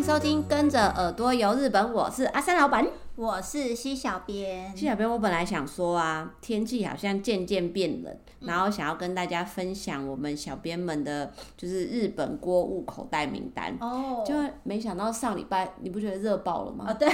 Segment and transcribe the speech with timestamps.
[0.00, 4.74] 迎收听《跟着耳朵游日本》，我是阿三老板，我是西小编。
[4.74, 13.76] 西小编，我本来想说啊，天气好像渐渐变冷，然后想要跟大家分享我们小编们的，就是日本锅物口袋名单。
[13.78, 16.86] 哦，就没想到上礼拜你不觉得热爆了吗？
[16.88, 17.06] 哦，对。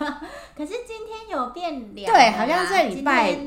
[0.56, 2.10] 可是今天有变凉。
[2.10, 3.38] 对，好像这礼拜。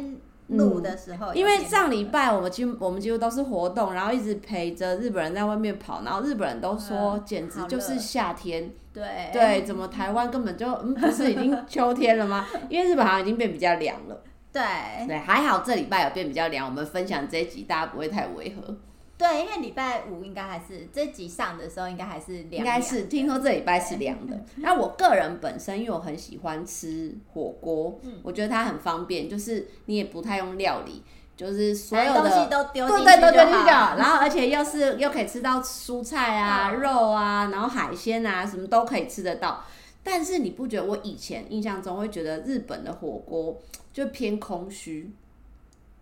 [0.47, 8.71] 录的时候，因为上礼拜我们几乎我们几乎都是活动，然后一直陪着日本人在外面跑，然后日本人都说简直就是夏天。
[8.93, 12.45] 对对，怎么台湾根本就嗯不是已经秋天了吗？
[12.69, 14.21] 因为日本好像已经变比较凉了。
[14.51, 14.61] 对
[15.07, 18.75] 对，还好这礼拜有变比较凉，我们分享这一集大家不会太违和。
[19.23, 22.51] 对，因为礼拜五应该还是这集上的时候，应该还是凉。
[22.51, 24.37] 应该是听说这礼拜是凉的。
[24.57, 31.01] 那我个人本身，因为我很喜欢吃火锅，嗯，我觉得它很方便，就是你也不太用料理，
[31.37, 39.63] 就是所有的东西都丢进去，然后而且又是又可以吃到蔬菜啊、肉啊，然后海鲜啊，什么都可以吃得到。
[40.03, 43.57] 但是你不觉得我以前印象中会觉得日本的火锅
[43.93, 45.09] 就偏空虚？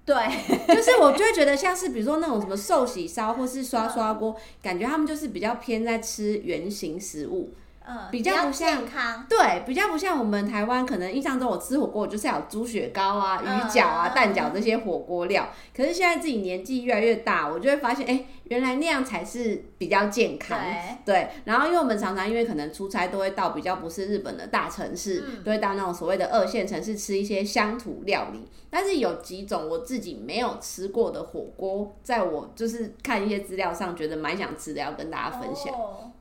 [0.04, 0.16] 对，
[0.76, 7.54] 就是我就会觉得像是比如说那种什么寿喜烧或是刷刷锅，感觉他们就是比较偏在吃圆形食物。
[7.84, 15.50] 嗯，比较不像，健康，对，比较不像我们台湾，可能印象中我吃火锅就是要有猪血糕啊、鱼饺啊、蛋饺这些火锅料。
[15.76, 20.58] 可是现在自己年纪越来越大，我就会发现，哎，原来那样才是比较健康。
[21.04, 28.48] 对，然后因为我们常常因为可能出差都会到比较不是日本的大城市，都会到那种所谓的二线城市吃一些乡土料理。
[28.70, 35.74] 但是有几种我自己没有吃过的火锅，在我就是看一些资料上觉得蛮想吃的，要跟大家分享。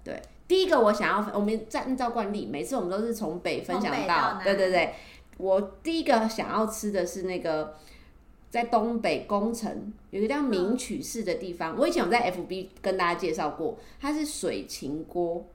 [0.03, 0.21] 对。
[0.51, 4.95] 第一个我想要，我们在按照惯例，每次我们都是从北分享到，到对对对。
[5.37, 7.77] 我第一个想要吃的是那个
[8.51, 15.47] 在东北宫城有一个叫名曲市的地方，嗯、我以前有在 FB 跟大家介绍过，它是水芹锅，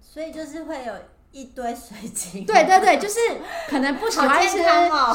[0.00, 0.94] 所以就是会有。
[1.38, 3.20] 一堆水芹，对对对，就是
[3.68, 4.58] 可能不喜欢吃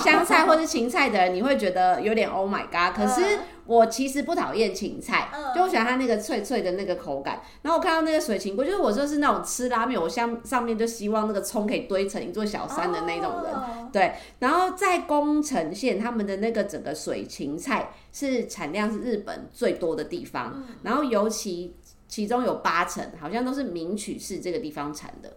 [0.02, 2.96] 香菜或是芹菜的人，你会觉得有点 Oh my God。
[2.96, 7.42] 可是我其实不讨厌芹菜，就我喜欢它那个脆脆的那个口感。
[7.62, 13.54] 然后我看到那个水芹锅，就是我就是那种吃拉面，我像上面就希望那个葱可以堆成一座小山的那种人。
[13.92, 21.76] 对，然后在宫城县，他们的那个整个水芹菜是产量是日本最多的地方，然后尤其
[22.08, 25.34] 其中有八成好像都是名曲市这个地方产的。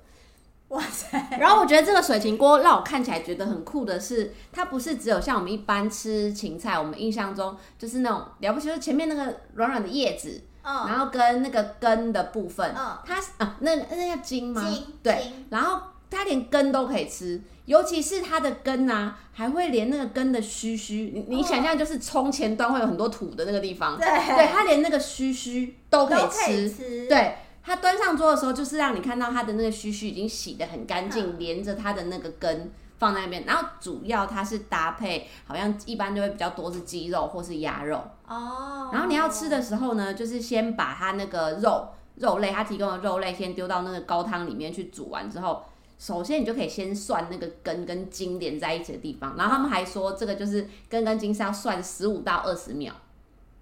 [0.68, 1.08] 哇塞！
[1.38, 14.60] 然后我觉得这个水芹锅让我看起来觉得很酷的是，它不是只有像我们一般吃芹菜，我们印象中就是那种了不起，就是前面那个软软的叶子，嗯，然后跟那个根的部分，嗯，它啊，那那叫茎吗？
[14.60, 27.36] 茎，对，然后它连根都可以吃，尤其是它的根啊，还会连那个根的须须，你你想象就是葱前端会有很多土的那个地方，对，对，它连那个须须都可以吃，对。
[27.66, 33.44] 它端上桌的时候，就是让你看到它的那个须须已经洗得很干净，嗯、连着它的那个根放在那边。
[33.44, 37.96] 然后主要它是搭配，好像一般就会比较多是鸡肉或是鸭肉
[38.28, 38.88] 哦。
[38.92, 45.64] 然后你要吃的时候呢，就是先把它那个肉肉类，它提供的肉类先丢到那个高汤里面去煮完之后，
[45.98, 49.34] 首先你就可以先涮那个根跟筋连在一起的地方。
[49.36, 52.94] 然后他们还说，这个就是根跟筋是要涮十五到二十秒。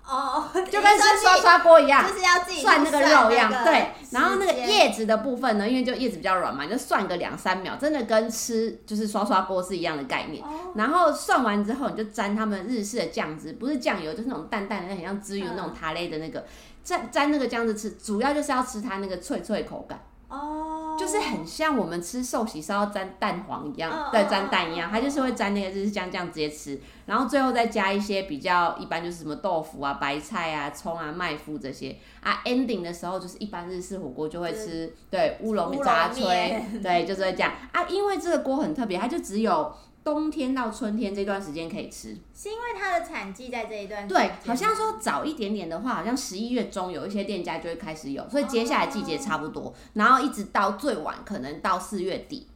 [0.07, 3.91] 哦，就跟吃刷刷锅一样，就是要自己涮那个肉一样，对。
[4.11, 10.45] 然后那个叶子的部分呢，因为就叶子比较软嘛，就涮个两三秒，真的跟吃就是刷刷锅是一样的概念。
[10.75, 16.45] 然后涮完之后，你就沾他们日式的酱汁，不是酱油，就是那种淡淡的，很像汁油那种塔类的那个，
[16.85, 19.99] 沾沾那个酱汁吃，主要就是要吃它那个脆脆口感。
[20.29, 32.41] 哦，就是很像我们吃寿喜烧要沾蛋黄一样，对，沾蛋一样，它就是会沾那个日式酱酱直接吃，然后最后再加一些比较一般就是什么豆腐啊、白菜啊、葱啊、麦麸这些啊。
[32.45, 37.85] ending 的时候就是一般日式火锅就会吃，对，乌龙炸炊，对，就是会这样啊。
[37.89, 39.75] 因为这个锅很特别，它就只有。
[40.05, 44.17] 冬天到春天这段时间可以吃，是因为它的产季在这一段时间。
[44.17, 52.47] 对，好像说早一点点的话，好像十一月中有一些店家就会开始有，所以接下来季节差不多，然后一直到最晚可能到四月底，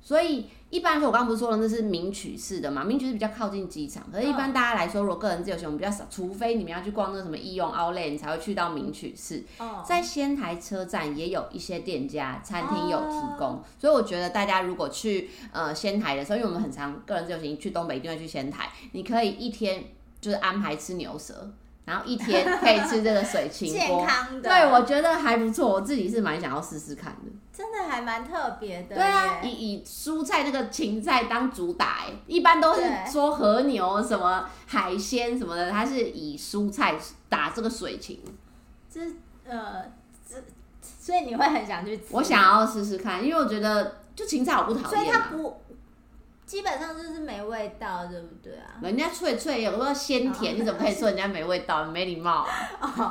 [0.00, 0.46] 所以。
[0.74, 2.82] 一般来说，我刚刚不是说了那是名取市的嘛？
[2.82, 9.44] 名取市比较靠近机场，可是一般大家来说，如果个人自由行，我们比较少，除非你们要去逛那个什么易用 Outlet，你才会去到名取市。
[9.86, 19.84] 在仙台车站也有一些店家、餐厅有提供，所以我觉得大家如果去呃仙台的时候，因为我们很常个人自由行去东北，一定会去仙台，你可以一天
[20.20, 21.52] 就是安排吃牛舌。
[21.84, 27.30] 然后一天可以吃这个水芹 锅，健康的，对，我觉得还不错，我自己是蛮想要试试看的。
[27.52, 28.96] 真的还蛮特别的。
[28.96, 36.96] 对啊，以以蔬菜那个芹菜当主打，哎，一般都是说和牛什么海鲜什么的，它是以蔬菜
[37.28, 38.20] 打这个水芹。
[38.90, 39.00] 这
[39.46, 39.84] 呃，
[40.28, 40.36] 这
[40.82, 42.04] 所以你会很想去吃？
[42.10, 45.60] 我想要试试看，因为我觉得就芹菜我不讨厌，所以它不。
[46.46, 48.76] 基本上就是没味道，对不对啊？
[48.82, 51.84] 人家脆脆，有时候鲜甜，哦、你怎么可以说人家没味道？
[51.86, 52.48] 没礼貌、啊。
[52.80, 53.10] 哦，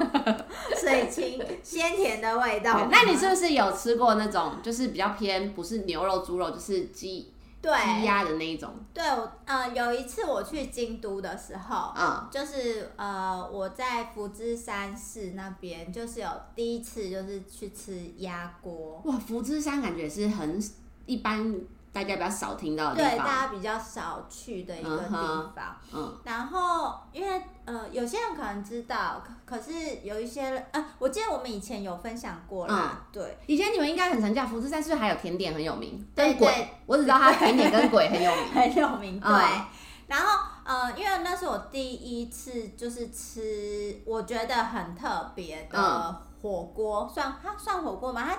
[0.79, 2.87] 水清鲜甜的味道。
[2.91, 7.67] 那你是不是有吃过那种，就是比较偏不是牛肉、猪肉，就是鸡、鸡
[8.03, 8.69] 鸭的那一种？
[8.93, 19.01] 对，我呃有一次我去京都的时候，嗯，就是呃我在福知山市那边，就是有第一次就是去吃鸭锅。
[19.05, 20.61] 哇，福知山感觉是很
[21.07, 21.59] 一般。
[21.93, 25.09] 大家比较少听到的地方，对，大家比较少去的一个地
[25.55, 25.77] 方。
[25.93, 32.89] 嗯，嗯，然后因为呃，有些人可能知道，可可是有一些人，呃，我记得我们以前有分享过啦。
[32.93, 36.03] 嗯、对，以前你们应该很常叫福之山，是不是还有甜点很有名？
[36.15, 39.19] 对对，我只知道它甜点跟鬼很有名， 很有名。
[39.19, 39.65] 对，嗯、
[40.07, 48.23] 然后呃，因为那是我第一次就是吃，我觉得很特别的火锅，嗯、算它算火锅吗？
[48.27, 48.37] 它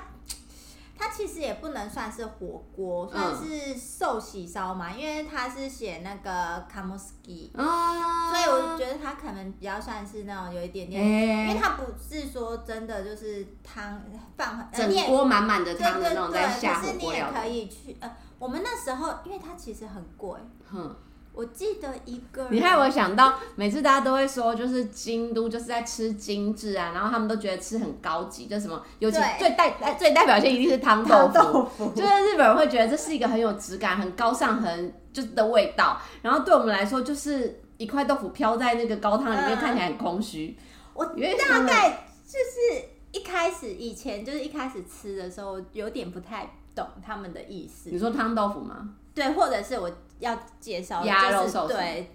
[0.97, 14.01] 它其实也不能算是火锅，算是寿喜烧嘛，嗯、因为它是写那个卡莫斯基，哦、所以我觉得它可能比较算是那种有一点点，欸、因为它不是说真的就是汤
[14.37, 16.93] 放很整锅满满的汤的那种在下火锅。
[16.93, 20.39] 可是你也可以去，呃，我们那时候因为它其实很贵，
[20.73, 20.97] 嗯
[21.35, 40.57] 我记得一个，你害我想到，每次大家都会说，就是京都就是在吃精致啊，然后他们都觉得吃很高级，就什么，尤其最代 最代表性一定是汤豆腐，豆腐 就是日本人会觉得这是一个很有质感、很高尚、很就是的味道，然后对我们来说，就是一块豆腐飘在那个高汤里面，看起来很空虚。
[40.93, 47.91] 我大概就是一开始以前就是一开始吃的时候，有点不太懂他们的意思。
[47.91, 48.91] 你说汤豆腐吗？
[49.15, 49.91] 对，或者是我。
[50.21, 52.09] 要介绍鸭肉寿司，对，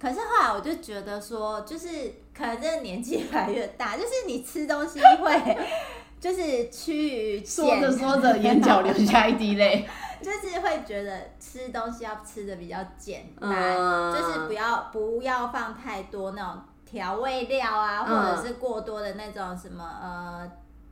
[0.00, 1.88] 可是后来我就觉得说，就是
[2.36, 5.58] 可能这个年纪越来越大，就是你吃东西会，
[6.18, 9.86] 就是趋于说着说着眼角流下一滴泪，
[10.20, 20.50] 就是会觉得吃东西要吃的比较简单，嗯、就是不要不要放太多那种调味料啊，嗯、或者是过多的那种什么呃。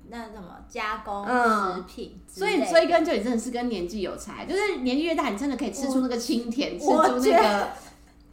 [0.08, 7.68] 那什么加工食品，嗯，所以追根究底真的是跟年纪有差，就是年纪越大，你真的可以吃出那个清甜，吃出那个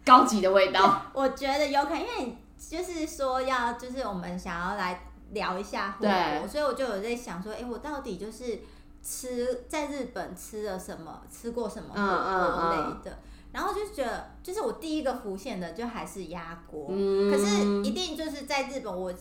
[0.06, 1.01] 高级的味道。
[1.13, 5.01] 我觉得有可能，因为就是说要，就是我们想要来
[5.31, 8.59] 聊一下火锅，所以我就有在想说，哎，欸，我到底就是
[9.01, 13.13] 吃在日本吃了什么，吃过什么火锅类的，嗯嗯嗯，
[13.53, 19.13] 然后就觉得，就是我第一个浮现的就还是鸭锅，嗯，可是一定就是在日本我。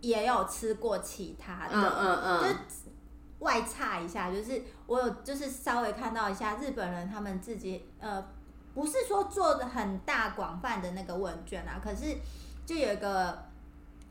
[0.00, 2.58] 也有吃过其他的，嗯嗯嗯，就
[3.40, 8.24] 外差一下，就是我有就是稍微看到一下日本人他们自己，呃，
[8.74, 12.16] 不是说做的很大广泛的那个问卷啊，可是
[12.66, 13.38] 就有一个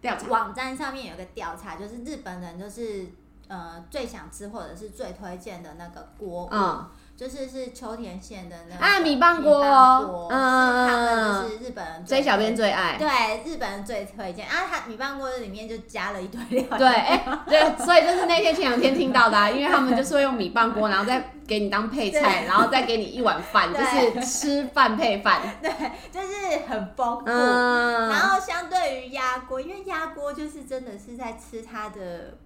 [0.01, 0.27] 调查。
[0.27, 3.07] 网站上面有一个调查，就是日本人就是
[3.47, 6.89] 呃最想吃或者是最推荐的那个锅，嗯。
[7.17, 14.45] 就是是秋田县的那个啊米棒锅，嗯，他们就是日本人追小编最爱，对，日本人最推荐。
[14.45, 25.71] 啊，他米棒锅里面就加了一堆料，对，哎、欸，对，所以就是那天前两天听到的、啊，因为他们就是会用米棒锅，然后再给你当配菜，然后再给你一碗饭，就是吃饭配饭， 对，
[26.11, 27.23] 就是很丰富。
[27.25, 32.37] 嗯、然后相对于鸭锅，因为鸭锅就是真的是在吃它的。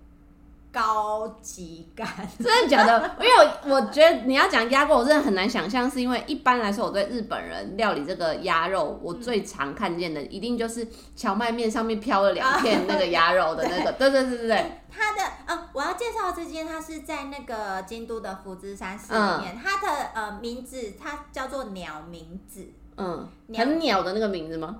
[0.71, 2.07] 高级感，
[2.41, 3.15] 真的假的？
[3.19, 14.71] 因为我我觉得你要讲鸭锅，我真的很难想象，是因为一般来说，我对日本人料理这个鸭肉，我最常看见的一定就是荞麦面上面飘了两片那个鸭肉的那个， 对对对对对。
[14.93, 24.79] 它的呃，我要介绍这间，它是在那个京都的福知山寺里面，嗯、它的呃名字它叫做鸟名字，嗯，很鸟的那个名字吗？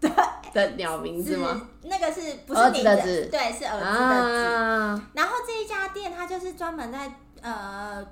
[0.02, 0.10] 对
[0.52, 1.68] 的鸟名字吗？
[1.82, 3.28] 那个是不是名字？
[3.30, 4.44] 对，是儿子的字。
[4.46, 7.12] 啊、然后这一家店，它就是专门在
[7.42, 8.06] 呃。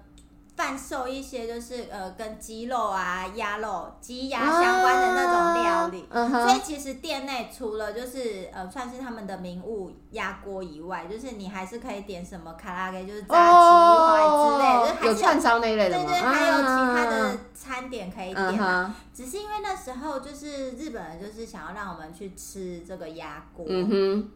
[0.57, 18.47] 贩售一些就是呃跟鸡肉啊、鸭肉、鸡鸭相关的那种料理，啊 uh huh、所以其实店内除了就是呃算是他们的名物鸭锅以外，就是你还是可以点什么卡拉给，就是炸鸡块之类，oh, 就是还是有，有串烧那一类的对，对对，还有其他的餐点可以点。
[18.47, 23.67] Uh huh、只是因为那时候就是日本人就是想要让我们去吃这个鸭锅。
[23.69, 24.31] 嗯哼。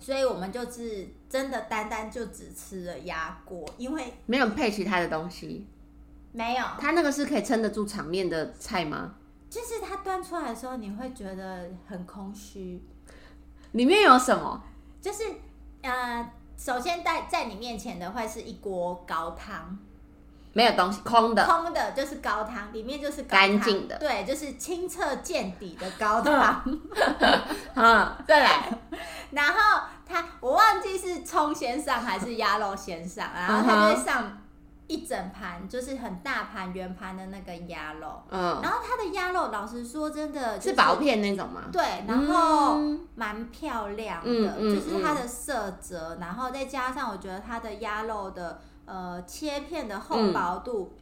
[0.00, 5.66] 所以我们就是真的单单就只吃了鸭锅，因为没有配其他的东西。
[6.32, 9.14] 没有，它那个是可以撑得住场面的菜吗？
[9.50, 12.82] 就是它端出来的时候，你会觉得很空虚。
[13.72, 14.62] 里面有什么？
[15.00, 15.24] 就是
[15.82, 19.78] 呃，首先在在你面前的会是一锅高汤。
[20.58, 26.64] 没有东西，空的，空的，就是高汤，里面就是干净的，对，就是清澈见底的高汤。
[27.74, 28.68] 嗯， 再来，
[29.30, 34.36] 然后他我忘记是葱先上还是鸭肉先上，然后他就上
[34.88, 38.20] 一整盘，就是很大盘圆盘的那个鸭肉。
[38.28, 41.66] 嗯，然后他的鸭肉，老实说，真的、就是、是薄片那种吗？
[41.70, 42.80] 对，然后
[43.14, 50.96] 蛮漂亮的，就是它的色泽，然后再加上我觉得它的鸭肉的呃切片的厚薄度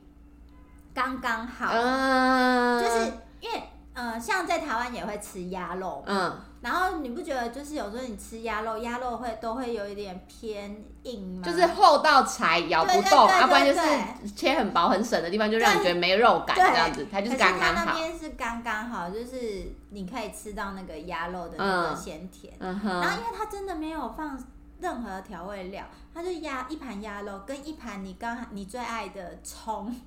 [0.93, 3.63] 刚刚好，嗯、就是因为。
[3.97, 11.43] 呃，像在台湾也会吃鸭肉，嗯，然后你不觉得就是有时候你吃鸭肉，鸭肉会都会有一点偏硬吗？
[11.43, 17.75] 就是厚到柴咬不动，要不然就是切很薄很省的地方，就让你觉得没肉感这样子，它就是刚刚好。
[17.75, 22.53] 它那边是刚刚好，就是你可以吃到那个鸭肉的那个鲜甜。
[22.61, 24.39] 然后因为它真的没有放
[24.81, 29.95] 任何调味料，它就鸭一盘鸭肉跟一盘你刚你最爱的葱。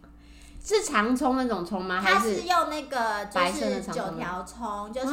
[0.61, 2.03] 是长葱那种葱吗？
[2.05, 5.07] 它是用那个就是九条葱，就是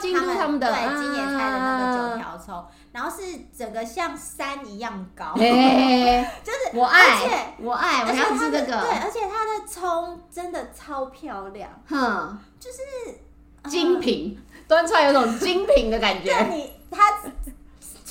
[0.00, 8.80] 京都他们的对金野菜的那个九条葱，然后是整个像山一样高， 就是我爱，我爱，我要吃这个。
[8.80, 16.34] 对，而且它的葱真的超漂亮，哼，就是精品，端出来有种精品的感觉。
[16.44, 17.18] 你它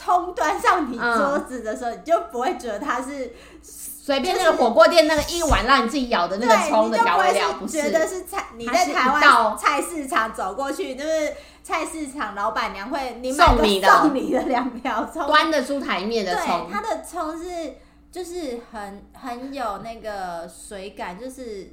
[0.09, 3.31] 葱端上你桌子的时候，你就不会觉得它是。
[3.61, 8.43] 随便那个火锅店那个一碗让你自己咬的那个葱的调味料，不是觉得是菜？
[8.57, 11.31] 你在台湾菜市场走过去，就是
[11.63, 16.67] 菜市场老板娘会你送你的送你的两条葱，端得出台面的葱。
[16.71, 17.75] 它的葱是
[18.11, 21.71] 就是很很有那个水感，就是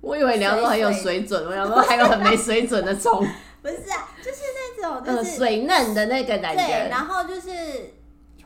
[0.00, 3.24] 我以为你要说很有水准，我想说还有很没水准的葱，
[3.62, 4.38] 不是啊，就是
[4.78, 7.94] 那种就是水嫩的那个感觉，对然后就是。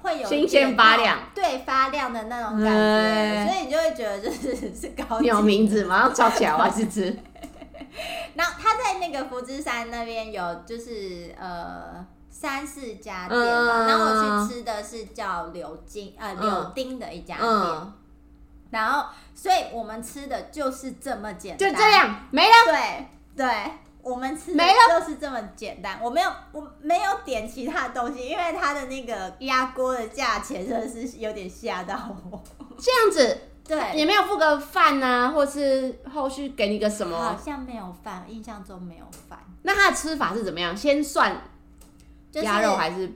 [0.02, 5.26] 会有新鲜发亮，对发亮的那种感觉，所以你就会觉得就是是高级。
[5.26, 7.16] 有名字，马上抄起来，我还是吃。
[8.36, 17.92] 然后他在那个福之山那边有就是呃三四家店嘛，然后我去吃的是叫柳金呃柳丁的一家店，
[18.70, 22.54] 然后所以我们吃的就是这么简单，就这样没了。
[22.66, 23.06] 对
[23.44, 23.46] 对。
[24.06, 32.40] 我们吃的就是这么简单，我没有我没有点其他东西，因为它的那个压锅的价钱真的是有点吓到我。
[32.78, 37.18] 这样子， 对，也没有付个饭啊，或是后续给你个什么？
[37.18, 39.40] 好像没有饭，印象中没有饭。
[39.62, 40.76] 那它的吃法是怎么样？
[40.76, 41.42] 先算
[42.34, 43.12] 鸭肉还是？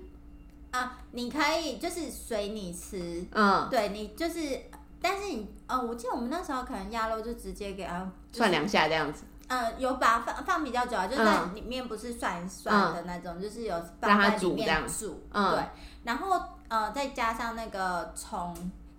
[0.72, 4.60] 啊，你可以就是随你吃，嗯，对你就是，
[5.00, 9.22] 但是你，哦，我记得我们那时候可能鸭肉就直接给它涮两下这样子。
[9.50, 15.64] 嗯，有把它放放比较久啊，就是在里面不是涮一涮的那种，嗯、就是有放在里面煮，嗯、对，
[16.04, 18.54] 然后呃再加上那个葱，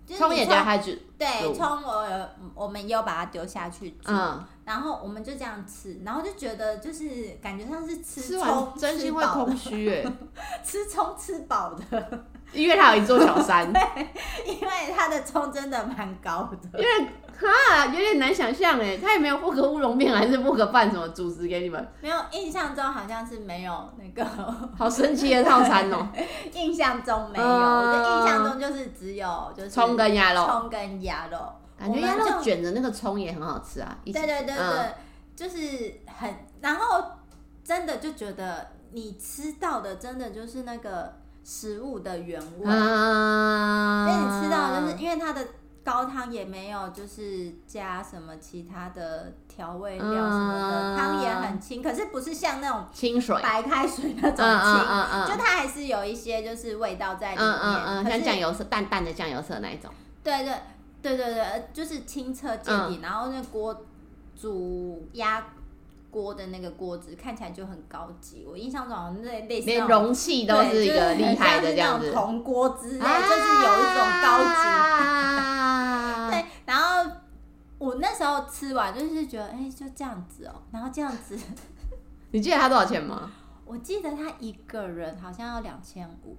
[0.06, 10.04] 葱也加下去，对，葱我有我们又把它丢下去煮，嗯、然后我们就这样吃，然后就觉得就是感觉像是吃葱，真心会空虚哎，
[10.62, 12.24] 吃葱吃饱的。
[12.52, 13.80] 因为它有一座小山，对，
[14.44, 16.78] 因为它的葱真的蛮高的。
[16.78, 17.08] 因为
[17.42, 21.88] 哈有点难想象哎，他也没有附个乌龙面，还是附个饭什么主食给你们？
[22.00, 24.24] 没有，印象中好像是没有那个。
[24.78, 26.08] 好神奇的套餐哦！
[26.54, 31.38] 印象中没有，我的印象中就是只有就是葱跟鸭肉，葱跟鸭肉，
[31.78, 33.98] 感觉鸭肉卷的那个葱也很好吃啊。
[34.04, 34.94] 对对对对，
[35.34, 37.04] 就是很，然后
[37.64, 41.20] 真的就觉得你吃到的真的就是那个。
[41.44, 45.44] 食物的原味，啊、所以你吃到就是因为它的
[45.84, 53.36] 高汤也没有就是加什么其他的调味料什么的，汤、啊、也很清，可是不是像那种清水。
[53.42, 59.90] 白开水那种清，就它还是有一些就是味道在里面，嗯嗯、像酱油色淡淡的酱油色那一种，
[60.22, 60.54] 对对
[61.02, 63.84] 对对对，就是清澈见底，嗯、然后那锅
[64.40, 65.44] 煮鸭。
[66.12, 74.68] 锅的那个锅子看起来就很高级，我印象中好像那类似连容器都是一个厉害的这样子，铜锅之类，啊、就是有一种高级。
[74.68, 77.10] 啊、 对，然后
[77.78, 81.38] 我那时候吃完就是觉得，哎、欸，就这样子哦、喔，然后这样子。
[82.30, 83.30] 你记得他多少钱吗？
[83.64, 86.36] 我记得他一个人好像要两千五。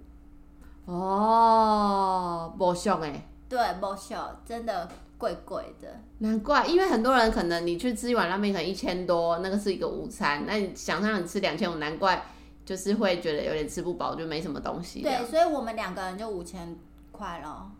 [0.85, 3.27] 哦，不俗哎。
[3.49, 4.13] 对，不俗，
[4.45, 4.87] 真的。
[5.23, 5.87] 贵贵的，
[6.17, 12.21] 难怪，因为很多人可能你去吃一碗拉面可能一千多，那个是一个午餐，那你想让你吃两千五，难怪
[12.65, 15.01] 就是会觉得有点吃不饱，就没什么东西。
[15.01, 16.75] 对，所以我们两个人就五千
[17.13, 17.71] 块咯。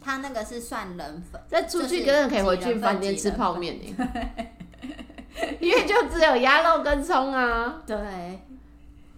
[0.00, 3.76] 他那个是算人份，再出去真的可以回去饭店吃泡面
[5.58, 7.82] 因为就只有鸭肉跟葱啊。
[7.84, 7.96] 对。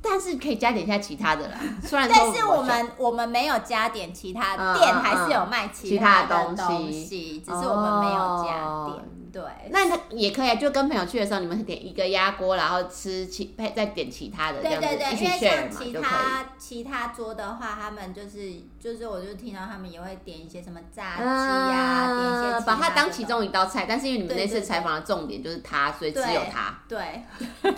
[0.03, 9.05] 但是可以加点一下其他的啦， 虽然但是我们我们没有加点其他店，还是有卖其他的东西，只是我们没有加点。
[9.33, 23.87] 对，那他也可以啊，就跟朋友去的时候，你们点一个鸭锅，然后吃其配再点其他的，对对对，因为像其他其他桌的话，他们就是就是，我就听到他们也会点一些什么炸鸡呀，呃、点一些把它当其中一道菜。
[23.89, 26.79] 但是因为你们那次采访的重点就是它，所以只有它。
[26.87, 27.23] 对，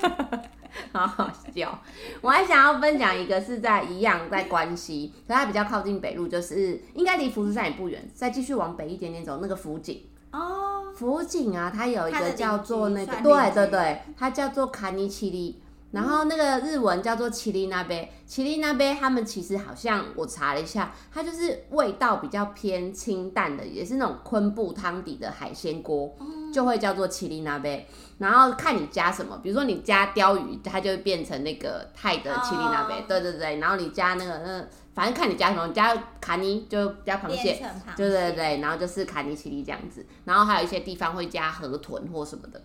[0.93, 1.81] 好好笑。
[2.21, 10.03] 我还想要分享一个是在一样在关西，可它比较靠近北路，就是应该离福士山也不远，再继续往北一点点走，那个福井。
[10.33, 15.61] 哦，福井啊，它有一个叫做那个，对对对，它叫做卡尼奇里，
[15.93, 26.13] 然后那个日文叫做奇里那杯，奇里那杯，他们其实好像我查了一下，它就是味道比较偏清淡的，也是那种昆布汤底的海鲜锅，
[26.55, 27.87] 就会叫做奇里那杯。
[28.19, 34.65] 然后看你加什么，比如说你加鲷鱼，它就会变成那个泰的奇里那杯，对对对，然后你加那个那。
[34.95, 42.63] 反正看你加什么，你加卡尼就加螃蟹，螃蟹对对对，然后就是卡尼奇里这样子，然后还有一些地方会加河豚或什么的。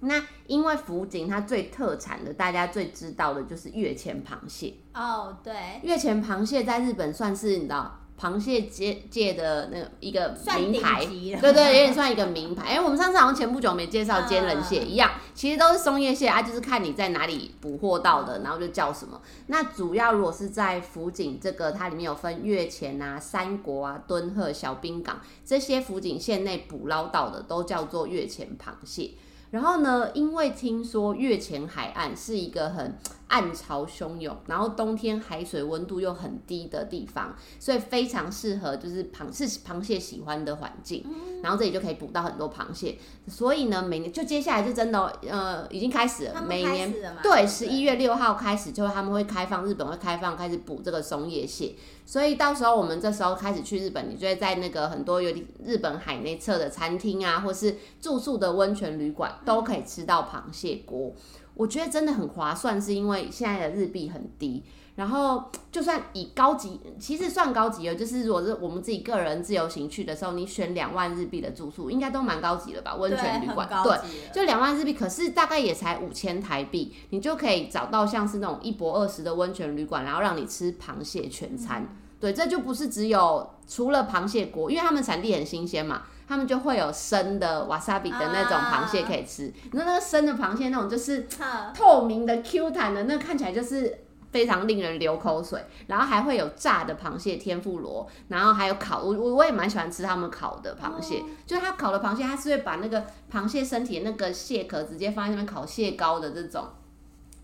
[0.00, 4.74] 那因为福井它最特产的，大家最知道的就是月前螃蟹。
[4.92, 7.98] 哦，对，月前螃蟹在日本算是你知道。
[8.20, 12.70] 螃蟹界界的那个一个名牌，对，对对，有点算一个名牌。
[12.70, 19.20] 哎、欸，我们上次好像前不久没介绍坚仁蟹一样，其实都是松叶蟹啊，就是看你在哪里捕获到的，然后就叫什么。
[19.46, 29.12] 那主要如果是在福井这个，它里面有分月前啊、三国啊、敦贺、小滨港这些福井县内捕捞到的，都叫做月前螃蟹。
[29.50, 32.98] 然后呢，因为听说月前海岸是一个很
[33.28, 41.04] 暗潮汹涌，然后冬天海水温度又很低的地方，所以非常适合就是螃是螃蟹喜欢的环境。
[41.42, 42.98] 然后这里就可以捕到很多螃蟹。
[43.28, 46.92] 所以呢，每年就接下来就真的呃已经开始了，每年
[47.22, 51.74] 对十一月六号开始就他们会开放，日本会开放开始捕这个松叶蟹。
[52.04, 55.30] 所以到时候我们这时候开始去日本，你就会在那个很多有
[55.62, 61.14] 日本海内侧的餐厅啊，或是住宿的温泉旅馆，都可以吃到螃蟹锅。
[61.58, 64.62] 我觉得真的很划算，是因为现在的日币很低。
[64.94, 72.94] 然后就算以高级，其实算高级了，就是如果是我们自己个人自由行去的时候，你选两万日币的住宿，应该都蛮高级了吧？
[72.96, 73.96] 温泉旅馆，对，
[74.32, 81.82] 就两万日币，可是大概也才五千台币，你就可以找到像是那种一泊二十的温泉旅馆，然后让你吃螃蟹全餐。
[81.82, 89.50] 嗯、对，这就不是只有除了螃蟹锅，因为他们产地很新鲜嘛，他们就会有生的瓦萨比的那种螃蟹可以吃。
[89.72, 91.26] 那、啊、那个生的螃蟹那种就是
[91.74, 94.04] 透明的 Q 弹的，那看起来就是。
[94.30, 106.62] 非常令人流口水，然后还会有炸的螃蟹天妇罗，然后还有烤，我我我也蛮喜欢吃他们烤的螃蟹，哦、就是他烤的螃蟹，他是会把那个螃蟹身体那个蟹壳直接放在那边烤蟹膏的这种，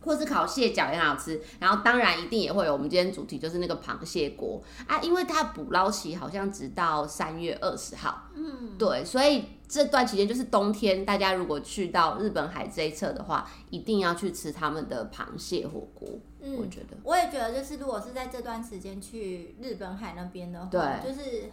[0.04, 9.44] 或是烤蟹脚也很好吃，然后当然一定也会有我们今天主题就是那个螃蟹锅啊，因为它捕捞期好像直到三月二十号，嗯，对，所以。
[9.66, 16.06] 这段期间就是冬天，大家如果去到日本海这一侧的话，一定要去吃他们的螃蟹火锅。
[16.40, 21.50] 嗯，我觉得，我也觉得，就是如果是在这段时间去日本海那边的话，对，就是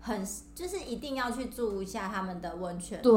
[0.00, 3.00] 很就是一定要去住一下他们的温泉。
[3.02, 3.12] 对，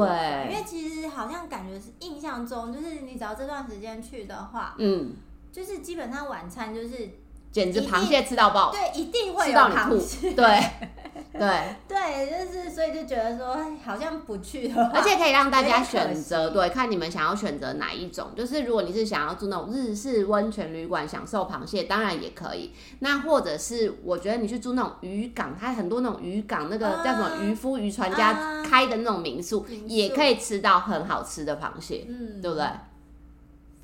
[0.50, 5.14] 因为其实好像感觉是印象中，就是你只要这段时间去的话，嗯，
[5.50, 7.10] 就是基本上晚餐就是
[7.50, 10.44] 简直螃蟹吃到爆，对，一定会有螃蟹，对。
[11.36, 18.28] 对 对，就是所以就觉得说好像不去的，而且可以让大家选择，对，看你们想要选择哪一种。
[18.36, 22.72] 就是如果你是想要住那种日式温泉旅馆，享受螃蟹，当然也可以。
[23.00, 32.64] 那或者是我觉得你去住那种渔港，它很多那种渔港那个叫什么渔夫渔船家开的那种民宿，也可以吃到很好吃的螃蟹，嗯，对不对？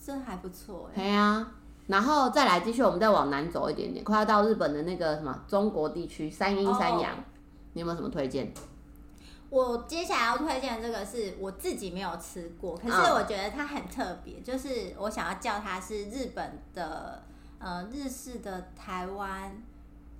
[0.06, 1.02] 这还不错哎。
[1.02, 1.46] 对呀，
[1.88, 7.12] 然后再来继续，我们再往南走一点点，快要到日本的那个什么中国地区三阴三阳。
[7.72, 8.52] 你有没有什么推荐？
[9.48, 17.20] 我接下来要推荐的这个是我自己没有吃过，可是我觉得它很特别，就是我想要叫它是日本的
[17.58, 19.60] 呃日式的台湾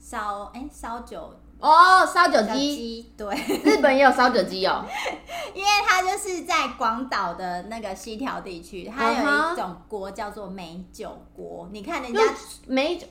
[0.01, 3.33] 烧哎烧酒哦烧酒鸡对，
[3.63, 4.85] 日本也有烧酒鸡哦，
[5.55, 12.21] 因为它就是在广岛的那个西条地区，它有一种锅叫做美酒锅，你看人家
[12.67, 13.07] 美酒。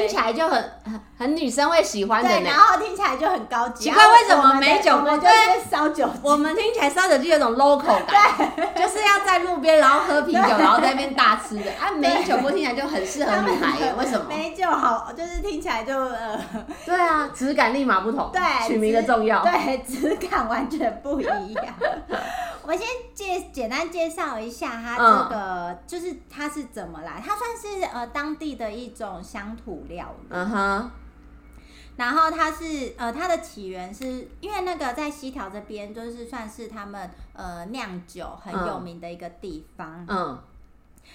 [0.00, 3.84] 听起来就很很很女生会喜欢的，对，然后听起来就很高级。
[3.84, 5.30] 奇怪，为什么美酒锅对
[5.70, 6.08] 烧酒？
[6.22, 11.70] 我们听起来烧酒就有种 local 感，对就是要在路边然后喝啤酒，然后在那边大吃的。
[11.80, 14.26] 啊，美酒锅听起来就很适合女孩，为什么？
[14.28, 16.38] 美酒好，就是听起来就呃，
[16.84, 18.30] 对啊，质感立马不同。
[18.32, 19.42] 对，取名的重要。
[19.42, 21.66] 对，质感完全不一样。
[22.66, 22.80] 我先
[23.14, 30.26] 介简单介绍一下它这个，嗯、就是它是怎么来，它算是呃当地的一种乡土料理。
[30.30, 30.90] 嗯哼，
[31.96, 40.04] 然后它是呃，它的起源是因为那个在西条这边，就是算是他们呃酿酒很有名的一个地方。
[40.08, 40.42] 嗯，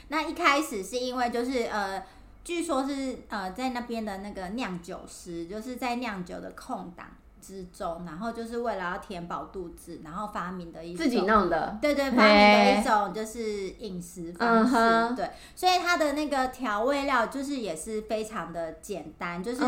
[0.08, 2.04] 那一开始是因为就是呃，
[2.44, 7.06] 据说是呃，在那边的那个酿酒师，就是在酿酒的空档。
[7.50, 19.64] 之中，然后就是为了要填饱肚子，然后发明的一种自己弄的，对对，发明的一种就是饮食方式，嗯、对，所以它的那个调味料就是也是非常的简单，就是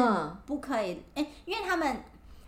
[0.46, 2.04] 不可以，哎、嗯，因为他们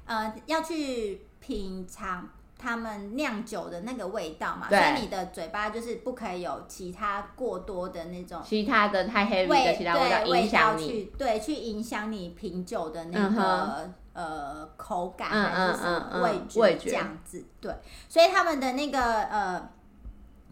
[0.06, 13.92] 呃要去品尝他们酿酒的那个味道嘛，所以你的嘴巴就是不可以有其他过多的那种其他的太 heavy 的其他味道影响你，去对，去影响你品酒的那个。
[14.14, 17.76] 嗯呃，口感还是什么味觉这样子，对，
[18.08, 19.70] 所以他们的那个呃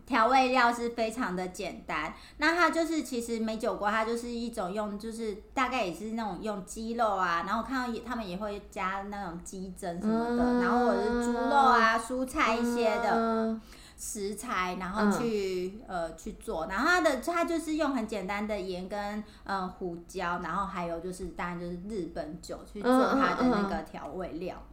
[0.05, 2.13] 调味料是非常的简单。
[2.37, 13.11] 那它就是其实美酒锅，它就是一种用，就是大概也是那种用鸡肉啊，然后看到也他们也会加那种鸡胗什么的，嗯、然后或者是猪肉啊、蔬菜一些的。
[13.13, 13.61] 嗯
[14.03, 24.70] 食材，然后去、嗯、呃去做，然后它的它就是用很简单的盐跟嗯胡椒，然后还有就是当然就是日本酒去做它的那个调味料，嗯嗯嗯、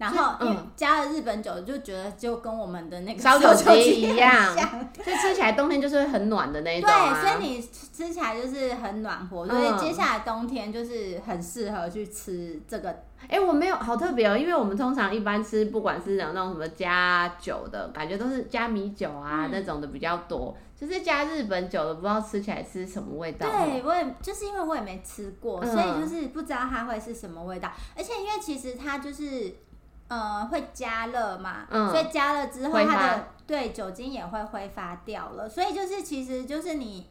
[0.00, 0.66] 然后嗯。
[0.76, 4.56] 加了日本酒就觉得就跟我们的那个烧酒鸡一样，
[4.96, 12.88] 就 吃起来冬天就是很暖的那一种、啊，对，所以你吃起来就是很暖和，所以接下来冬天就是很适合去吃这个。
[13.24, 23.46] 哎、欸，我没有，好特别哦，因为我们通常一般吃，不管是有那种什么加酒的感觉，都是加米酒啊、嗯、那种的比较多，就是加日本酒的，不知道吃起来是什么味道。
[23.46, 27.70] 对，我也就是因为我也没吃过，嗯、所以就是不知道它会是什么味道。
[27.94, 29.54] 而且因为其实它就是
[30.10, 37.08] 呃会加热嘛，嗯、所以加热之后它的发对酒精也会挥发掉了，所以就是其实就是你。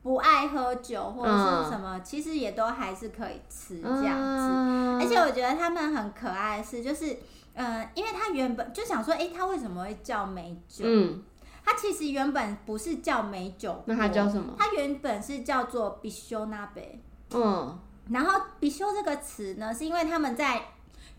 [0.00, 4.48] 不爱喝酒或者是什么，嗯、其实也都还是可以吃这样子。
[4.48, 7.12] 嗯、而且我觉得他们很可爱的是，就是，
[7.54, 10.84] 嗯、呃，因为他原本就想说，哎、欸，他为什么会叫美酒？
[10.86, 11.22] 嗯，
[11.64, 14.54] 他其实原本不是叫美酒，那他叫什么？
[14.56, 17.02] 他原本是叫做比修那杯。
[17.34, 17.78] 嗯，
[18.10, 20.62] 然后比修这个词呢，是因为他们在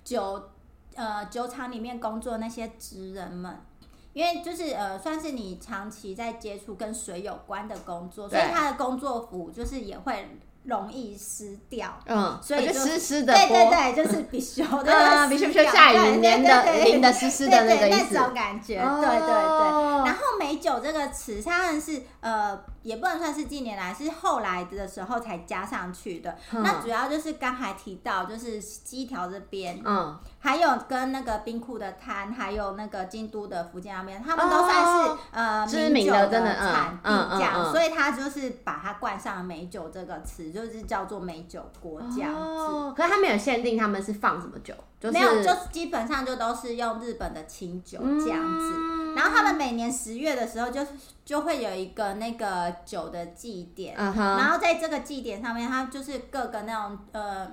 [0.03, 0.49] 酒
[0.99, 3.59] 呃酒厂里面工作那些职人们。
[4.11, 20.05] 因为就是呃，算是你长期在接触跟水有关的工作，所以他的工作服就是也会容易湿掉，嗯，所以就湿湿的，对对对，就是比修的，嗯，比修比修下雨黏的淋的湿湿的那个意思，那种感觉，对对对。
[20.05, 22.59] 然后美酒这个词，它们是呃。
[22.81, 26.37] 也不能算是近年来，是后来的时候才加上去的。
[26.53, 42.39] 嗯、那主要就是刚才提到，就是西条这边，嗯，还有跟那个冰库的滩，还有那个京都的福建那边，他们都算是、哦、呃知名的真的产地这样，嗯嗯嗯、所以他就是把它冠上美酒这个词，就是叫做美酒锅这样子。
[42.39, 44.73] 哦、可是他没有限定他们是放什么酒。
[44.99, 48.73] 就是、没有，就基本上就都是用日本的清酒这样子。
[48.75, 50.91] 嗯、然后他们每年十月的时候就，就
[51.23, 53.95] 就会有一个那个酒的祭典。
[53.97, 57.47] 嗯、然后在这个祭典上面，它就是各个那种呃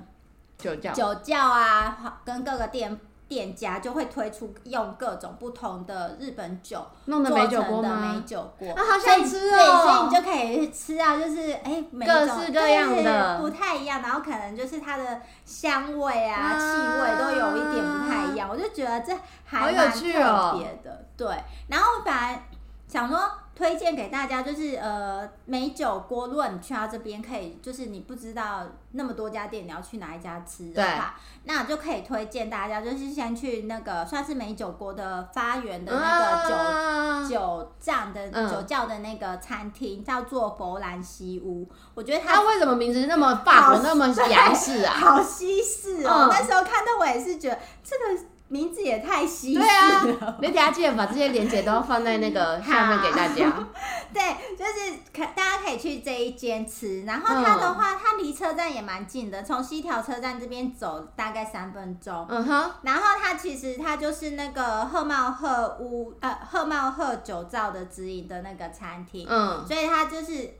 [0.58, 2.98] 酒窖酒窖啊，跟各个店。
[3.28, 9.58] 店家就会推出用各种不同的日本酒弄的美酒锅的美酒锅，啊，好想吃哦！
[9.58, 19.12] 对，所以你就可以吃啊，就是哎，每各式各样的不太一样，然后可能就是它的香味啊、气味都有一点不太一样，我就觉得这
[19.44, 21.04] 还蛮特别的。
[21.16, 21.26] 对，
[21.66, 22.46] 然后本来
[22.88, 23.18] 想说。
[23.56, 41.66] 推荐给大家就是呃美酒锅，如果你去到这边可以，就是你不知道那么多家店，你要去哪一家吃的话，那就可以推荐大家就是先去那个算是美酒锅的发源的那个酒、啊、酒站的、嗯、酒窖的那个餐厅，叫做佛兰西屋。
[41.94, 44.92] 我觉得它，它为什么名字那么法国那么洋式啊？
[44.92, 46.26] 好西式哦！
[46.26, 48.26] 嗯、那时候看到我也是觉得这个。
[48.48, 49.64] 名字也太稀奇了。
[49.64, 53.52] 对啊，你等下记得把这些链接都要放在那个下面给大家。
[54.14, 54.22] 对，
[54.56, 62.24] 就是可大家可以去这一间吃，然后它的话，嗯、它离车站也蛮近的，从西条车站这边走大概三分钟。
[62.28, 62.70] 嗯哼。
[62.82, 69.26] 然后它其实它就是那个贺茂贺屋呃贺茂贺酒造的直营的那个餐厅。
[69.28, 69.66] 嗯。
[69.66, 70.54] 所以它就是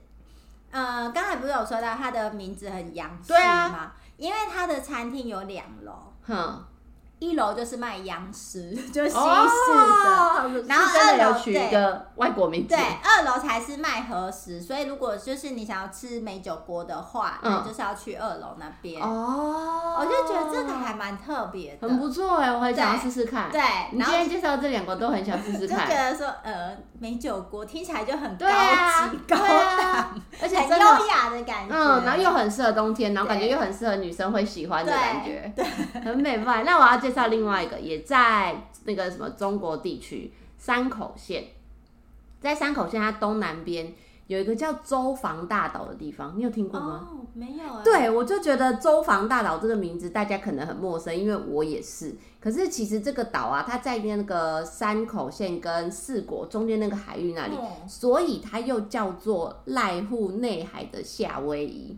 [0.71, 3.37] 呃刚才不是有说到它的名字很洋气吗？
[3.37, 3.95] 对啊。
[4.17, 6.13] 因为它的餐厅有两楼。
[6.25, 6.65] 哼。
[7.19, 14.61] 一楼就是卖洋食， 就是西式的，哦、然后二楼取一个外国名字，对，二楼才是卖和食。
[14.61, 19.01] 所以如果就是你想要吃美酒锅的话，嗯，就是要去二楼那边。
[19.01, 23.49] 哦，我就觉得这个还蛮特别的，很不错哎，我很想要试试看。
[23.51, 23.61] 对，
[23.93, 36.61] 你今天介绍这两个都很想试试看，就觉得说呃，美酒锅听起来就很高级、啊、高档，而且很优雅的感觉，嗯，然后又很适合冬天，然后感觉又很适合女生会喜欢的感觉，对，对很美迈。
[36.61, 37.06] 那我要。
[37.07, 41.45] 介绍另外一个，也在那个什么中国地区山口县，
[42.41, 43.93] 在山口县它东南边
[44.27, 47.07] 有一个叫周防大岛的地方，你有听过吗？
[47.09, 47.81] 哦，没有啊。
[47.81, 52.13] 对，我就觉得周防大岛这个名字大家可能很陌生，因为我也是。
[52.41, 61.97] 可是其实这个岛啊，它在那个山口县跟四国中间那个海域那里，哦，所以它又叫做濑户内海的夏威夷。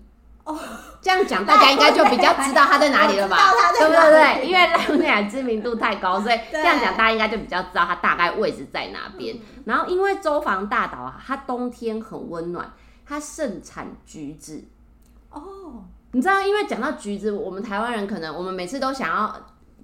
[1.01, 3.37] 这样讲，大家应该就比较知道它在哪里了吧？
[3.77, 4.45] 对不对？
[4.45, 9.37] 因为濑户内海知名度太高，所以这样讲，大家应该就比较知道它大概位置在哪边。
[9.65, 12.71] 然后，因为周防大岛啊，它冬天很温暖，
[13.05, 14.63] 它盛产橘子。
[15.31, 19.35] 哦，你知道，因为讲到橘子，我们台湾人可能我们每次都想要。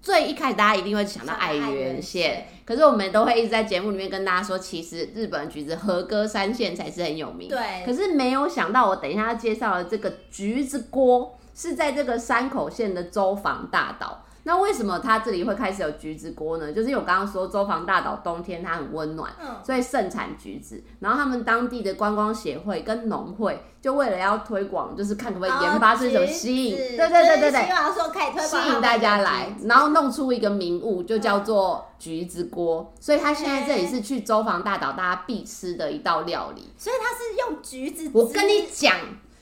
[0.01, 7.49] 最一开始大家一定会想到爱媛县，可是我们都会一直在节目里面跟大家说，其实日本的橘子和歌山县才是很有名。
[7.49, 14.24] 对，可是没有想到，我等一下要介绍的这个橘子锅是在这个山口县的周防大岛。
[14.47, 16.71] 那为什么它这里会开始有橘子锅呢？
[16.71, 20.83] 就是因为我刚刚说周防大岛冬天它很温暖，嗯，所以盛产橘子。
[20.99, 32.93] 然后他们当地的观光协会跟农会就为了要推广，就是看可不可以研发出一种吸引，对对对对对，希望说可以推广吸引大家来，然后弄出一个名物，就叫做橘子锅。
[32.99, 36.69] 所以它现在这里是去周防大岛大家必吃的一道料理。
[36.77, 38.95] 所以它是用橘子，我跟你讲，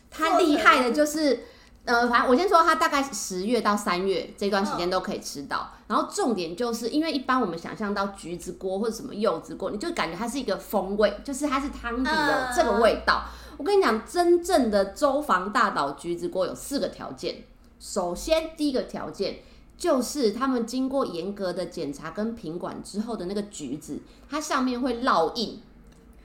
[0.10, 1.48] 它厉害的就是。
[1.86, 5.72] 呃，反正我先说，它大概十月到三月这段时间都可以吃到。
[5.88, 13.26] 然后重点就是因为一般我们想象到橘子锅或者什么柚子锅，你就感觉它是一个风味，就是它是汤底的这个味道。
[13.58, 17.44] 我跟你讲，真正的周防大岛橘子锅有四个条件。
[17.80, 19.40] 首先，第一个条件
[19.78, 25.62] 就是他们经过严格的检查跟品管之后的那个橘子，它上面会烙印。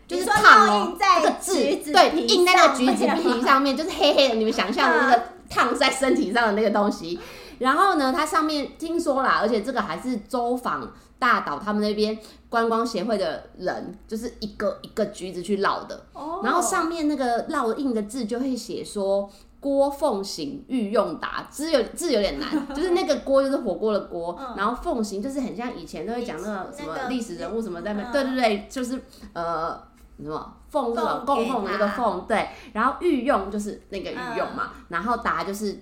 [0.09, 1.53] 就是烫哦，那个字
[1.93, 4.35] 对，印在那个橘子皮上面，就是黑黑的。
[4.37, 7.21] 你们想象的那个 烫在身体上的那个东西。
[7.59, 12.17] 然后呢，它上面听说啦，而且这个还是周防大岛他们那边
[12.49, 16.07] 观光协会的人，就是一个一个橘子去烙的。
[16.43, 19.29] 然后上面那个烙印的字就会写说
[19.61, 29.88] “郭奉行御用达”，字有字有点难，就是那个锅就是火锅的锅， 然后奉行就是很像以前都会讲那个什么历史人物什么在那，对对对，就是呃。
[30.25, 35.79] 什么奉是什么供奉的那个奉，对，然后御用就是那个御用嘛，嗯、然后达就是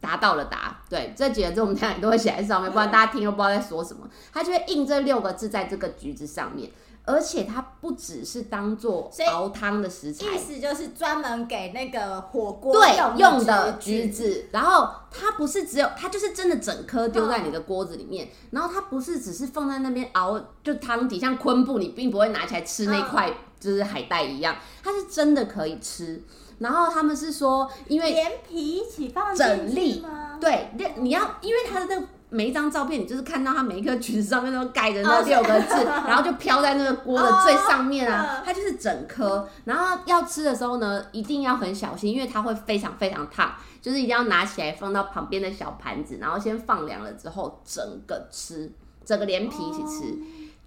[0.00, 4.08] 达到了达，对，这几个字我们现在都会写在上面，不然大家听都不知道在说什么。
[4.32, 6.70] 他就会印这六个字在这个橘子上面，
[7.04, 14.46] 而且它不只是当做熬汤的食材，意思就是专门给那个火锅对用的橘子。
[14.52, 23.30] 然后它不是只有，它就是真的整颗丢在你的锅子里面，嗯、然后它不是只是放在那边熬，就汤底像昆布，你并不会拿起来吃那块。
[23.30, 26.22] 嗯就是海带一样，它是真的可以吃。
[26.58, 39.46] 然后他们是说，因为连皮一起放整粒吗，对，你要因为它的那个每一张照片，你就是看到它每一颗橘子上面都盖着那六个字，然后就飘在那个锅的最上面啊，它就是整颗。
[39.66, 48.72] 然后要吃的时候呢，一定要很小心，因为它会非常非常烫，就是一定要拿起来放到旁边的小盘子，然后先放凉了之后整个吃，
[49.04, 50.16] 整个连皮一起吃。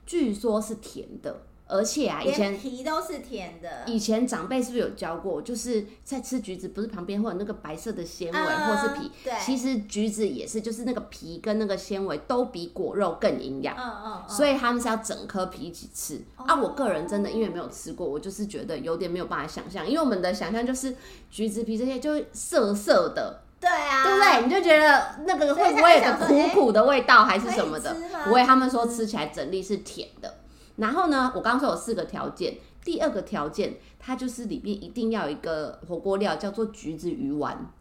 [0.06, 1.36] 据说是甜的。
[1.72, 3.70] 而且啊，以前皮都是甜的。
[3.86, 5.40] 以前长辈是不是有教过？
[5.40, 9.12] 就是在吃橘子，不是旁边会有那个白色的纤维，或是皮。
[9.24, 9.34] 对。
[9.40, 13.76] 其实橘子也是，就是那个皮跟那个纤维都比果肉更营养。
[13.78, 14.24] 嗯嗯。
[14.28, 16.20] 所以他们是要整颗皮一起吃。
[16.36, 20.96] 啊，我个人真的因为没有吃过，我就是觉得有点没有办法想象，因为我们的想象就是
[21.30, 23.42] 橘子皮这些就涩涩的。
[23.60, 24.04] 对啊。
[24.04, 24.44] 对不对？
[24.44, 27.96] 你就觉得那个会不会有个苦苦的味道，还是什么的？
[28.26, 30.34] 不会，他们说吃起来整粒是甜的。
[30.80, 37.72] 然后呢，我刚刚说有四个条件，第二个条件，它就是里面一定要有一个火锅料，叫做橘子鱼丸。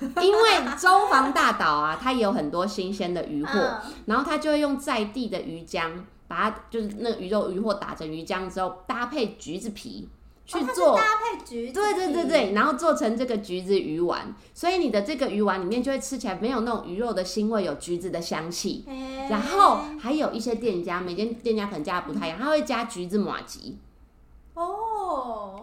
[0.00, 5.90] 因为周防大岛啊，它也有很多新鲜的鱼货，然后它就会用在地的鱼浆，
[6.26, 10.08] 把它就是那个鱼肉鱼货打成鱼浆之后，搭配橘子皮。
[10.44, 18.84] 去做、哦、搭配橘子，对对对对，然后做成这个橘子鱼丸，所以你的这个鱼丸里面就会吃起来没有那种鱼肉的腥味，有橘子的香气。
[18.88, 23.74] 欸、然后还有一些店家，每间店家可能加的不太一样，他会加橘子麻糬。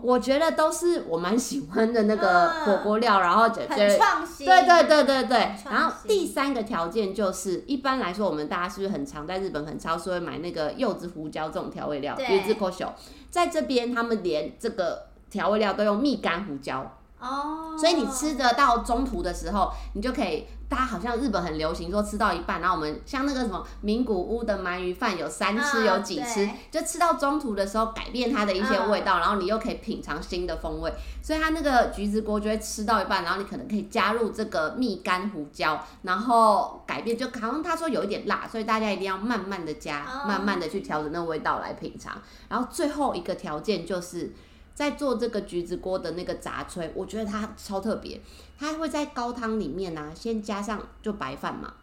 [0.02, 4.46] 我觉得都是我蛮喜欢的那个火锅料，嗯、然后觉得创新。
[4.46, 5.38] 对对对对对。
[5.70, 12.18] 然后第三个条件就是，一般来说，我们大家是不是很常在日本很超市会买那个柚子胡椒这种调味料？
[12.18, 12.94] 柚子胡椒，
[13.30, 16.99] 在这边他们连这个调味料都用蜜干胡椒。
[17.20, 20.46] 哦，所以你吃得到中途的时候，你就可以。
[20.70, 30.94] 大家好像日本很流行说吃到一半，然后我们像那个什么名古屋的鳗鱼饭有三吃有几吃，就吃到中途的时候改变它的一些味道，然后你又可以品尝新的风味。
[31.24, 42.16] 所以它那个橘子锅就会吃到一半，然后你可能可以加入这个蜜干胡椒，然后改变，就好像他说有一点辣，所以大家一定要慢慢的加，慢慢的去调整那个味道来品尝。
[42.48, 44.32] 然后最后一个条件就是。
[44.80, 48.22] 在做这个橘子锅的那个杂炊，我觉得它超特别。
[48.58, 51.74] 它会在高汤里面呢、啊，先加上就白饭嘛，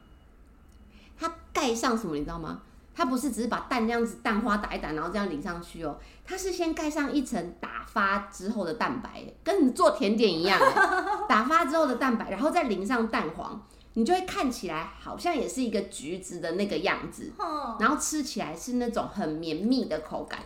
[1.19, 2.63] 它盖上什么你知道吗？
[2.95, 10.59] 它不是只是把蛋这样子蛋花打一打，然后这样淋上去哦，它是先盖上一层打发之后的蛋白，跟你做甜点一样，
[11.29, 17.31] 打发之后的蛋白，然后再淋上蛋黄，你就会看起来好像也是一个橘子的那个样子，
[17.79, 20.41] 然后吃起来是那种很绵密的口感。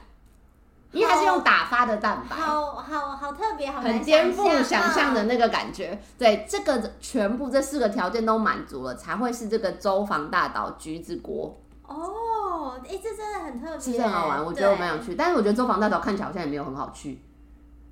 [0.93, 6.01] 因为它是用打发的蛋白，好好好特别，好很颠覆想象的那个感觉。
[6.19, 11.57] 对，这个全部这四个条件都满足了，才会是这个周防大岛橘子国。
[11.87, 14.45] 哦，哎、欸，这真的很特别，是不是很好玩？
[14.45, 17.23] 我觉得我蛮想去，但是我觉得周防大岛看起来好像也没有很好去。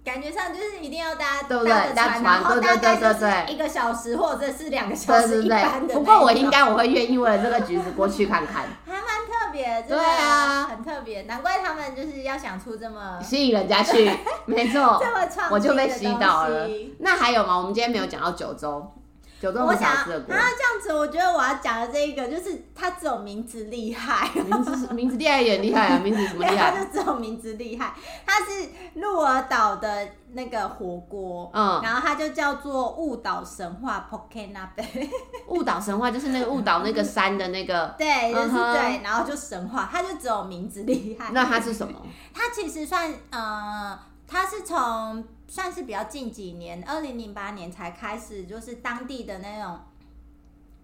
[0.04, 1.72] 感觉上就是一定要搭对不对？
[1.94, 5.94] 搭船，然后大概就是一个小时或者是两个小时一般的。
[5.94, 8.64] 不过我应该我会愿意为了这个橘子过去看看。
[8.86, 14.10] 还蛮特别，对啊，很特别，难怪他们就是要想出这么吸引人家去，
[14.46, 16.66] 没错，这么创我就被吸到了。
[17.00, 17.58] 那还有吗？
[17.58, 18.92] 我们今天没有讲到九州。
[19.42, 26.70] 我想啊，这样子，我觉得我要讲的这一个就是它只有名字厉害，名字名字厉害也厉害啊，名字什么厉害？
[26.74, 27.94] 它就只有名字厉害，
[28.26, 35.08] 它是鹿儿岛的那个火锅，嗯，然后它就叫做雾岛神话 Poke Nabe。
[35.46, 41.30] 雾岛神话就是那个雾岛那个山的那个， 对，就是对，然后就神话，它就只有名字厉害。
[41.32, 41.94] 那它是什么？
[42.34, 45.24] 它其实算呃，它是从。
[45.50, 49.80] 算是比较近几年，二零零八年才开始，就是当地的那种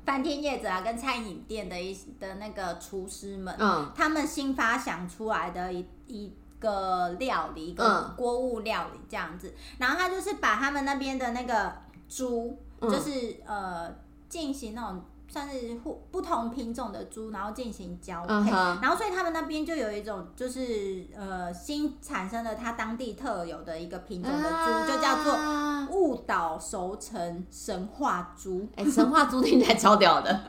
[0.07, 9.53] 饭店业者啊，跟餐饮店的一的那个厨师们，嗯，他们新发想出来的一一个料理，一个锅物料理这样子。
[9.77, 11.71] 然后他就是把他们那边的那个
[12.09, 13.95] 猪，就是呃
[14.31, 15.05] 进行那种。
[15.35, 18.81] 算是不不同品种的猪，然后进行交配，uh huh.
[18.81, 24.87] 然后所以他们那边就有一种就是呃新产生了它当地特有的一个品种的猪，uh huh.
[24.87, 25.37] 就叫做
[25.91, 28.69] 雾岛熟成神话猪。
[28.77, 30.41] 哎、欸，神话猪听起来超屌的，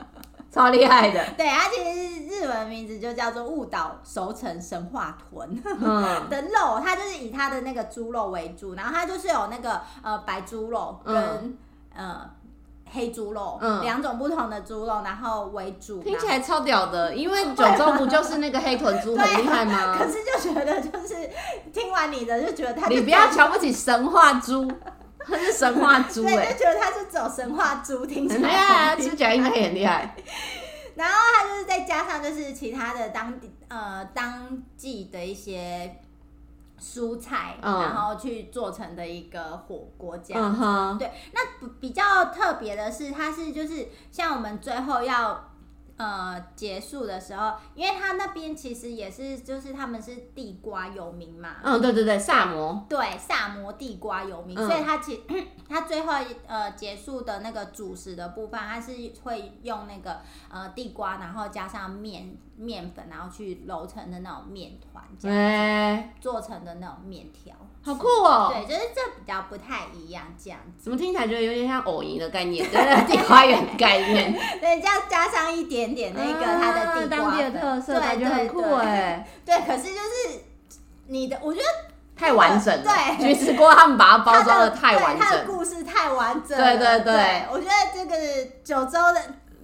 [0.52, 1.34] 超厉害的。
[1.36, 6.28] 对，它其实是日文名字就叫做雾岛熟成神话豚、uh.
[6.30, 11.52] 的肉，它就是以它的那个猪肉为主，然后它就是有那个呃白猪肉跟、uh.
[11.96, 12.30] 呃。
[12.92, 17.14] 黑猪肉，嗯，两种不同的猪肉，然后为主，听起来超屌的。
[17.14, 19.98] 因为九州不就是那个黑豚猪很厉害吗？
[19.98, 21.30] 可是就觉得就是
[21.72, 24.70] 听完你的就觉得他，你不要瞧不起神话猪，
[25.18, 30.14] 它是神话猪 哎，就觉得它是走神话猪，听起来厉害，吃起来应该很厉害。
[30.94, 36.00] 然后它就是再加上就是其他的当地呃当季的一些。
[36.80, 40.60] 蔬菜，然后去做成的一个火锅这样子。
[40.62, 40.98] Uh huh.
[40.98, 45.52] 对，那比较特别的是，它是就是像我们最后要。
[45.96, 51.56] 呃，结束的时候，因为他那边其实也是，就是他们是地瓜有名嘛。
[51.62, 52.84] 嗯，对对对，萨摩。
[52.88, 55.22] 对，萨摩地瓜有名，嗯、所以他其
[55.66, 56.12] 他最后
[56.46, 65.02] 呃结束的那个主食的部分，他是会用那个呃地瓜，然后加上面面粉，然后去揉成的那种面团，
[66.20, 67.54] 做成的那种面条。
[67.86, 68.52] 好酷哦！
[68.52, 70.82] 对，就是这比较不太一样，这样子。
[70.82, 74.32] 怎么听起来觉得有点像藕泥的概念， 对地花园的概念。
[74.60, 79.24] 对，这样加上一点点那个它的地瓜、啊、当地的特色，感觉很酷哎。
[79.44, 80.40] 对，可是就是
[81.06, 81.66] 你的，我觉得
[82.16, 82.82] 太完整了。
[82.82, 86.58] 对，橘子锅他们把它包装的太完整，故事太完整。
[86.58, 88.16] 对对对，对，我觉得这个
[88.64, 89.22] 九州的。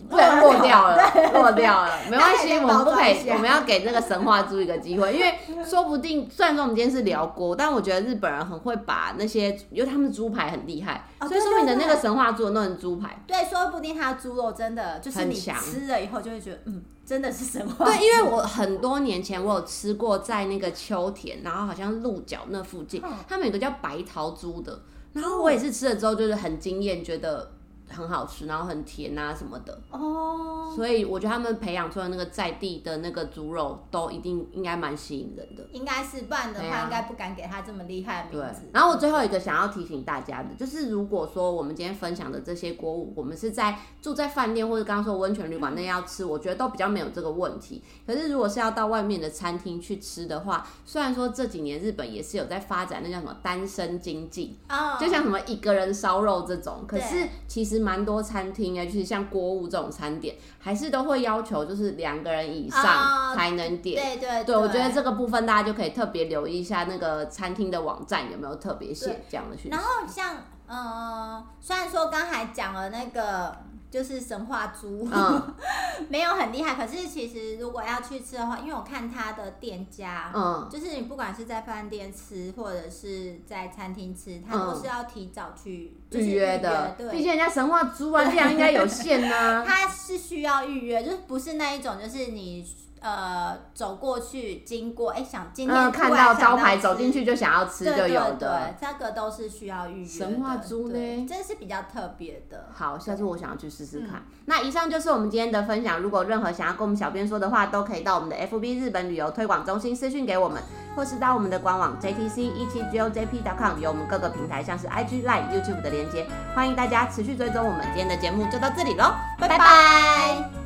[0.09, 0.97] 不能落掉了，
[1.33, 17.85] 落掉了，没关系，我们不可以，我们要给那个神话猪一个机会，因为说不定，虽然说我们今天是聊锅，但我觉得日本人很会把那些，因为他们猪排很厉害，所以说明的那个神话猪的那种猪排，对，说不定它的猪肉真的就是你吃了以后就会觉得，嗯，真的是神话。
[17.85, 27.51] 对，因为我很多年前我有吃过，在那个秋田，然后好像鹿角那附近，他们有个叫白桃猪的，然后我也是吃了之后就是很惊艳，觉得。
[27.93, 30.73] 很好吃，然后很甜啊什么的哦。
[30.75, 35.63] 所以我觉得他们培养出来那个在地的那个猪肉都一定应该蛮吸引人的。
[35.73, 38.61] 应该是，不然的话应该不敢给他这么厉害的名字。
[38.63, 38.71] 对。
[38.73, 47.83] 然后我最后一个想要提醒大家的，就是如果说我们今天分享的这些锅物，我们是在住在饭店或者刚刚说温泉旅馆那要吃，我觉得都比较没有这个问题。
[48.07, 54.99] 可是如果是要到外面的餐厅去吃的话，虽然说这几年日本也是有在发展那叫什么单身经济，oh.
[54.99, 64.03] 就像什么一个人烧肉这种，可是其实蛮多餐厅啊，就是像锅物这种餐点，还是都会要求就是两个人以上才能点。
[64.03, 64.13] Oh.
[64.13, 69.69] 对对对，对，我觉得这个部分大家就可以特别留意一下那个餐厅的网站有没有特别写这样的讯息。
[69.71, 73.57] 然后像呃，虽然说刚才讲了那个。
[73.93, 75.55] 就是神话猪，嗯、
[76.09, 76.75] 没有很厉害。
[76.75, 86.95] 可是其实如果要去吃的话，因为我看他的店家，嗯，就是你不管是在饭店吃或者是在餐厅吃，他都是要提早去预约的。
[86.97, 89.65] 对，毕竟人家神话猪啊，量应该有限呢、啊。
[89.69, 92.67] 他是需要预约，就是不是那一种，就是你。
[93.03, 98.37] 呃，走过去经过，哎、欸，想今天看到招牌走进去就想要吃，就有的。
[98.39, 100.09] 对，对，对，这个都是需要预约的。
[100.09, 102.69] 神话猪呢，这是比较特别的。
[102.73, 104.21] 好，下次我想要去试试看。
[104.21, 105.99] 嗯、那以上就是我们今天的分享。
[105.99, 110.63] 如果任何想要跟我们小编说的话，都可以到我们的 FB 日本旅游推广中心私讯给我们，
[110.95, 116.25] 或是到我们的官网 JTC 一七 GOJP.com 有我们各个平台像是 IG、Line、YouTube 的连接，
[116.55, 117.83] 欢迎大家持续追踪我们。
[117.87, 119.59] 今天的节目就到这里喽，拜拜。
[119.59, 120.62] 拜拜。